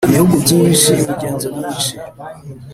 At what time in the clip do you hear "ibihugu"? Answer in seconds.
0.07-0.35